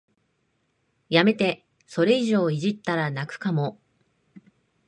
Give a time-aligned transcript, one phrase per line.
[1.09, 3.79] やめて、それ以上いじったら泣くかも